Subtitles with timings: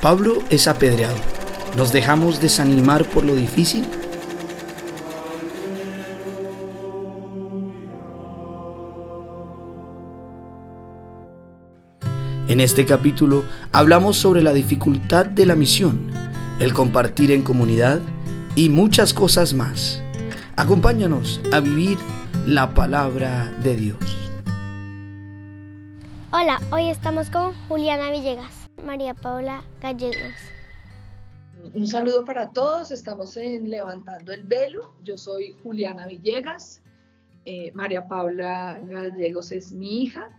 [0.00, 1.16] Pablo es apedreado.
[1.76, 3.86] ¿Nos dejamos desanimar por lo difícil?
[12.48, 16.10] En este capítulo hablamos sobre la dificultad de la misión,
[16.60, 18.00] el compartir en comunidad
[18.54, 20.02] y muchas cosas más.
[20.56, 21.98] Acompáñanos a vivir
[22.46, 23.98] la palabra de Dios.
[26.30, 28.52] Hola, hoy estamos con Juliana Villegas,
[28.86, 30.32] María Paula Gallegos.
[31.74, 34.94] Un saludo para todos, estamos en Levantando el Velo.
[35.02, 36.82] Yo soy Juliana Villegas,
[37.44, 40.30] eh, María Paula Gallegos es mi hija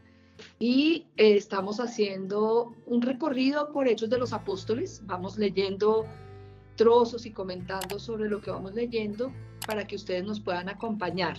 [0.59, 5.01] y eh, estamos haciendo un recorrido por Hechos de los Apóstoles.
[5.03, 6.05] Vamos leyendo
[6.77, 9.33] trozos y comentando sobre lo que vamos leyendo
[9.65, 11.35] para que ustedes nos puedan acompañar.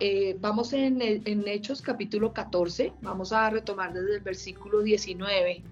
[0.00, 5.62] Eh, vamos en, en, Hechos capítulo 14, vamos a retomar desde el versículo 19.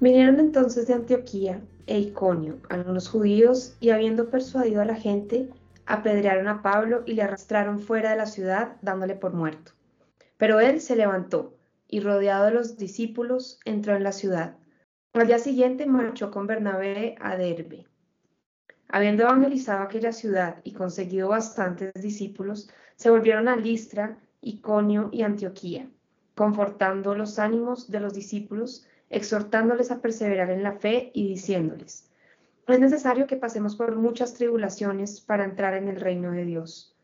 [0.00, 5.50] Vinieron entonces de Antioquía e Iconio algunos judíos y habiendo persuadido a la gente,
[5.86, 9.72] apedrearon a Pablo y le arrastraron fuera de la ciudad dándole por muerto.
[10.36, 11.56] Pero él se levantó
[11.88, 14.56] y rodeado de los discípulos entró en la ciudad.
[15.12, 17.86] Al día siguiente marchó con Bernabé a Derbe.
[18.88, 25.88] Habiendo evangelizado aquella ciudad y conseguido bastantes discípulos, se volvieron a Listra, Iconio y Antioquía,
[26.34, 32.10] confortando los ánimos de los discípulos, exhortándoles a perseverar en la fe y diciéndoles,
[32.66, 36.94] es necesario que pasemos por muchas tribulaciones para entrar en el reino de Dios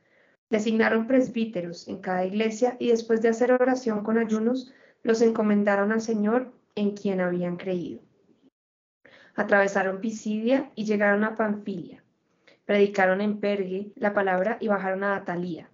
[0.50, 4.72] Designaron presbíteros en cada iglesia y después de hacer oración con ayunos,
[5.04, 8.00] los encomendaron al Señor en quien habían creído.
[9.36, 12.02] Atravesaron Pisidia y llegaron a Panfilia.
[12.64, 15.69] Predicaron en Pergue la palabra y bajaron a Atalía.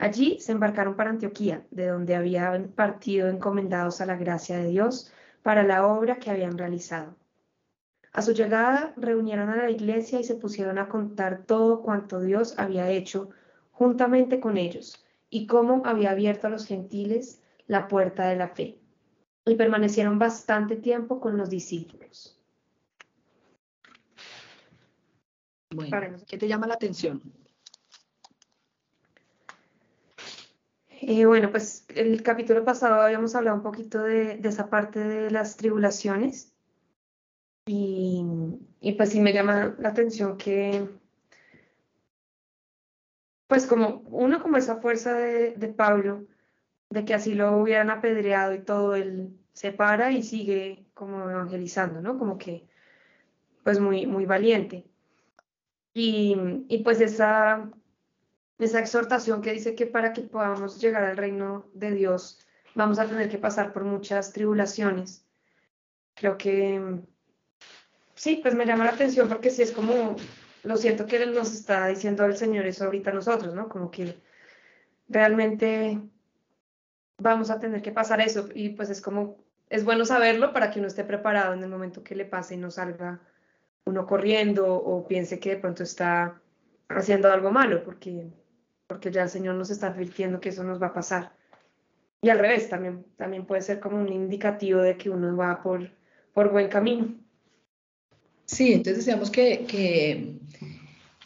[0.00, 5.12] Allí se embarcaron para Antioquía, de donde habían partido encomendados a la gracia de Dios
[5.42, 7.16] para la obra que habían realizado.
[8.14, 12.58] A su llegada reunieron a la iglesia y se pusieron a contar todo cuanto Dios
[12.58, 13.28] había hecho
[13.72, 18.78] juntamente con ellos, y cómo había abierto a los gentiles la puerta de la fe.
[19.44, 22.40] Y permanecieron bastante tiempo con los discípulos.
[25.74, 27.22] Bueno, ¿qué te llama la atención?
[31.12, 35.56] Eh, bueno, pues el capítulo pasado habíamos hablado un poquito de, esa parte de las
[35.56, 36.54] tribulaciones
[37.66, 38.24] y,
[38.80, 40.88] y, pues sí me llama la atención que
[43.48, 46.26] pues como uno como esa fuerza de, Pablo,
[46.90, 52.00] de que así lo hubieran apedreado y todo, él se para y sigue como evangelizando,
[52.00, 52.18] ¿no?
[52.18, 52.68] Como que,
[53.64, 54.86] pues muy, muy valiente.
[55.92, 56.36] Y,
[56.84, 57.68] pues esa,
[58.64, 62.38] esa exhortación que dice que para que podamos llegar al reino de Dios
[62.74, 65.26] vamos a tener que pasar por muchas tribulaciones.
[66.14, 67.00] Creo que
[68.14, 70.16] sí, pues me llama la atención porque sí es como
[70.62, 73.68] lo siento que nos está diciendo el Señor eso ahorita a nosotros, ¿no?
[73.68, 74.18] Como que
[75.08, 76.00] realmente
[77.18, 79.38] vamos a tener que pasar eso y pues es como,
[79.68, 82.58] es bueno saberlo para que uno esté preparado en el momento que le pase y
[82.58, 83.20] no salga
[83.84, 86.40] uno corriendo o piense que de pronto está
[86.88, 88.26] haciendo algo malo, porque,
[88.90, 91.32] porque ya el Señor nos está advirtiendo que eso nos va a pasar.
[92.20, 95.88] Y al revés, también, también puede ser como un indicativo de que uno va por,
[96.34, 97.14] por buen camino.
[98.46, 100.40] Sí, entonces decíamos que,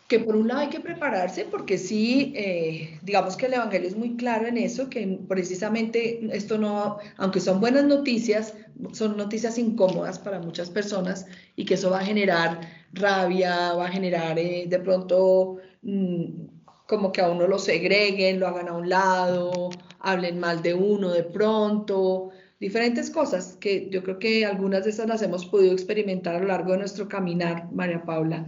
[0.09, 3.97] que, por un lado hay que prepararse porque sí, eh, digamos que el Evangelio es
[3.97, 8.53] muy claro en eso, que precisamente esto no, aunque son buenas noticias,
[8.93, 11.27] son noticias incómodas para muchas personas
[11.57, 12.61] y que eso va a generar
[12.93, 16.54] rabia, va a generar eh, de pronto mm,
[16.87, 21.13] como que a uno lo segreguen, lo hagan a un lado, hablen mal de uno
[21.13, 22.31] de pronto,
[22.61, 26.47] diferentes cosas que yo creo que algunas de esas las hemos podido experimentar a lo
[26.47, 28.47] largo de nuestro caminar, María Paula.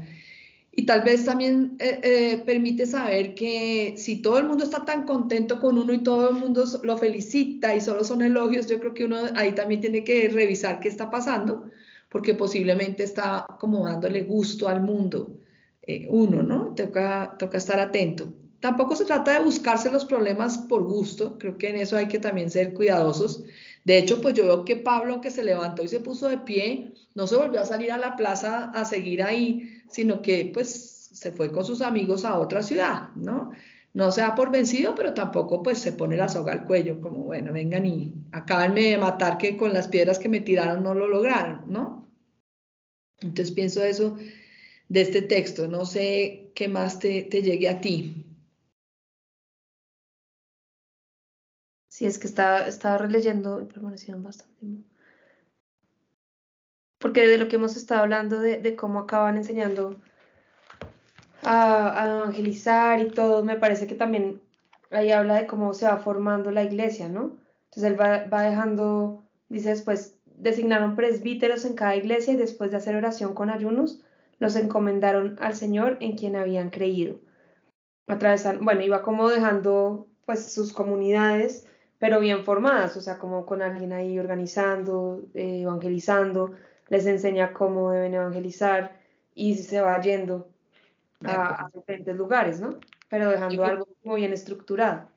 [0.78, 5.06] Y tal vez también eh, eh, permite saber que si todo el mundo está tan
[5.06, 8.92] contento con uno y todo el mundo lo felicita y solo son elogios, yo creo
[8.92, 11.70] que uno ahí también tiene que revisar qué está pasando,
[12.10, 15.38] porque posiblemente está como dándole gusto al mundo.
[15.86, 16.74] Eh, uno, ¿no?
[16.74, 18.32] Toca, toca estar atento.
[18.60, 22.18] Tampoco se trata de buscarse los problemas por gusto, creo que en eso hay que
[22.18, 23.44] también ser cuidadosos
[23.86, 26.92] de hecho, pues yo veo que Pablo, que se levantó y se puso de pie,
[27.14, 31.30] no se volvió a salir a la plaza a seguir ahí, sino que pues se
[31.30, 33.52] fue con sus amigos a otra ciudad, ¿no?
[33.94, 37.18] No se da por vencido, pero tampoco pues se pone la soga al cuello, como
[37.18, 41.06] bueno, vengan y acábenme de matar que con las piedras que me tiraron no lo
[41.06, 42.10] lograron, ¿no?
[43.20, 44.16] Entonces pienso eso
[44.88, 48.26] de este texto, no sé qué más te, te llegue a ti.
[51.88, 54.66] Sí, es que estaba, estaba releyendo y bastante.
[56.98, 59.96] porque de lo que hemos estado hablando, de, cómo acaban enseñando
[61.42, 64.42] a, a, evangelizar y todo, me parece que también
[64.90, 67.38] ahí habla de cómo se va formando la iglesia, ¿no?
[67.70, 72.76] Entonces él va, va dejando, dice después, designaron presbíteros en cada iglesia y después de
[72.76, 74.00] hacer oración con ayunos,
[74.38, 77.20] los encomendaron al Señor en quien habían creído.
[78.06, 81.66] Atravesan, bueno, iba como dejando pues sus comunidades,
[81.98, 86.52] pero bien formadas, o sea, como con alguien ahí organizando, eh, evangelizando,
[86.88, 89.00] les enseña cómo deben evangelizar
[89.34, 90.48] y se va yendo
[91.24, 92.78] a, diferentes lugares, ¿no?
[93.08, 95.08] Pero dejando algo muy bien estructurado.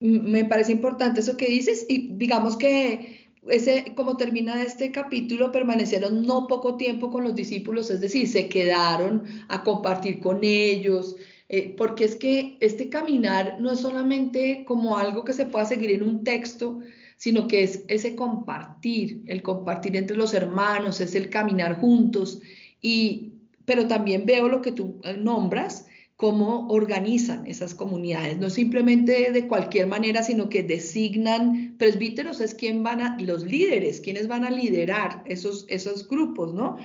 [0.00, 6.26] Me parece importante eso que dices y digamos que ese, como termina este capítulo, permanecieron
[6.26, 11.16] no poco tiempo con los discípulos, es decir, se quedaron a compartir con ellos,
[11.48, 15.92] eh, porque es que este caminar no es solamente como algo que se pueda seguir
[15.92, 16.80] en un texto,
[17.16, 22.40] sino que es ese compartir, el compartir entre los hermanos, es el caminar juntos,
[22.82, 23.32] y,
[23.64, 29.46] pero también veo lo que tú eh, nombras, cómo organizan esas comunidades, no simplemente de
[29.46, 34.50] cualquier manera, sino que designan presbíteros, es quien van a, los líderes, quienes van a
[34.50, 36.78] liderar esos, esos grupos, ¿no?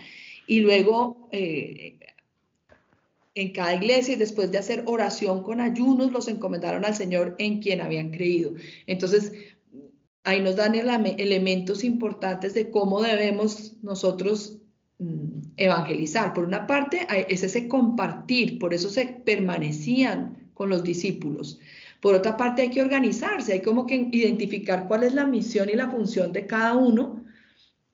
[0.48, 1.98] Y luego eh,
[3.34, 7.62] en cada iglesia y después de hacer oración con ayunos, los encomendaron al Señor en
[7.62, 8.54] quien habían creído.
[8.86, 9.32] Entonces,
[10.24, 14.58] ahí nos dan elementos importantes de cómo debemos nosotros
[15.58, 16.34] evangelizar.
[16.34, 21.60] Por una parte, es ese compartir, por eso se permanecían con los discípulos.
[22.02, 25.74] Por otra parte, hay que organizarse, hay como que identificar cuál es la misión y
[25.74, 27.24] la función de cada uno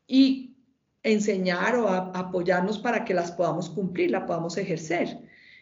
[0.08, 0.56] y
[1.04, 5.20] enseñar o apoyarnos para que las podamos cumplir, las podamos ejercer.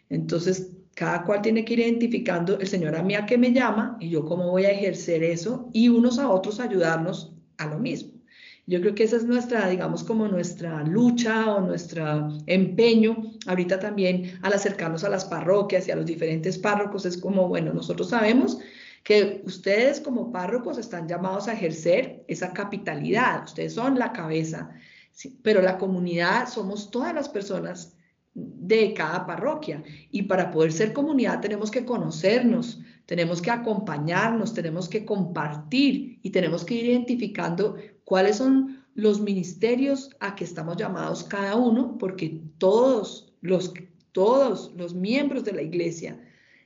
[0.09, 3.97] Entonces, cada cual tiene que ir identificando el Señor a mí a qué me llama
[4.00, 8.14] y yo cómo voy a ejercer eso y unos a otros ayudarnos a lo mismo.
[8.67, 14.39] Yo creo que esa es nuestra, digamos, como nuestra lucha o nuestro empeño ahorita también
[14.41, 17.06] al acercarnos a las parroquias y a los diferentes párrocos.
[17.06, 18.57] Es como, bueno, nosotros sabemos
[19.03, 23.44] que ustedes como párrocos están llamados a ejercer esa capitalidad.
[23.44, 24.71] Ustedes son la cabeza,
[25.44, 27.95] pero la comunidad somos todas las personas
[28.33, 29.83] de cada parroquia.
[30.09, 36.30] Y para poder ser comunidad tenemos que conocernos, tenemos que acompañarnos, tenemos que compartir y
[36.31, 42.42] tenemos que ir identificando cuáles son los ministerios a que estamos llamados cada uno, porque
[42.57, 43.74] todos los,
[44.12, 46.19] todos los miembros de la iglesia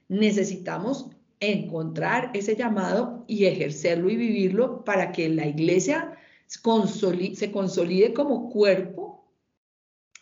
[0.07, 1.07] necesitamos
[1.39, 9.25] encontrar ese llamado y ejercerlo y vivirlo para que la iglesia se consolide como cuerpo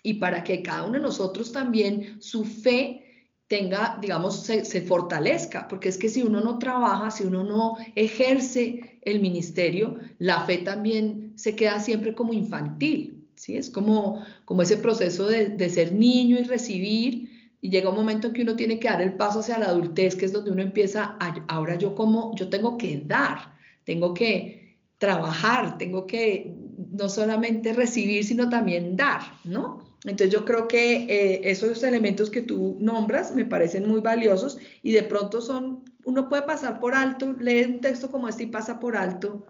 [0.04, 3.07] y para que cada uno de nosotros también su fe
[3.48, 9.00] tenga, digamos, se, fortalezca, porque es que si uno no trabaja, si uno no ejerce
[9.04, 13.56] el ministerio, la fe también se queda siempre como infantil, ¿sí?
[13.56, 17.30] Es como, como ese proceso de, de ser niño y recibir,
[17.62, 20.16] y llega un momento en que uno tiene que dar el paso hacia la adultez,
[20.16, 23.56] que es donde uno empieza, a, ahora yo como, yo tengo que dar,
[23.86, 26.54] tengo que trabajar, tengo que
[26.98, 29.86] no solamente recibir, sino también dar, ¿no?
[30.04, 34.92] Entonces yo creo que eh, esos elementos que tú nombras me parecen muy valiosos y
[34.92, 38.80] de pronto son, uno puede pasar por alto, lee un texto como este y pasa
[38.80, 39.48] por alto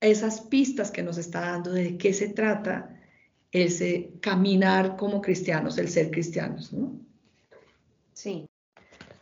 [0.00, 2.98] esas pistas que nos está dando de qué se trata
[3.52, 6.98] ese caminar como cristianos, el ser cristianos, ¿no?
[8.12, 8.48] Sí.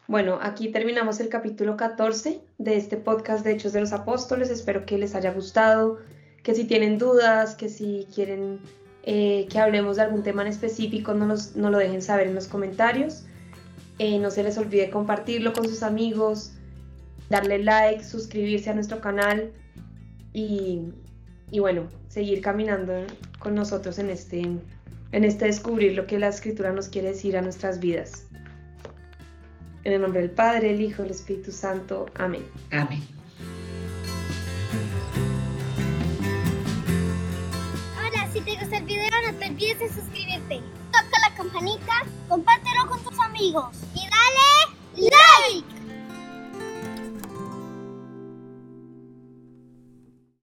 [0.07, 4.51] Bueno, aquí terminamos el capítulo 14 de este podcast de Hechos de los Apóstoles.
[4.51, 5.99] Espero que les haya gustado,
[6.43, 8.61] que si tienen dudas, que si quieren
[9.03, 13.25] eh, que hablemos de algún tema en específico, no, lo dejen saber en los comentarios.
[13.99, 16.53] Eh, no se les olvide compartirlo con sus amigos,
[17.29, 19.53] darle like, suscribirse a nuestro canal
[20.33, 20.93] y,
[21.59, 22.93] bueno, seguir caminando
[23.39, 27.43] con nosotros en este, en este descubrir lo que la escritura nos quiere decir a
[27.43, 28.27] nuestras vidas.
[29.85, 32.07] En el nombre del Padre, el Hijo, el Espíritu Santo.
[32.15, 32.45] Amén.
[32.71, 33.01] Amén.
[39.01, 40.61] video no te olvides de suscribirte,
[40.93, 45.80] toca la campanita, compártelo con tus amigos y dale like.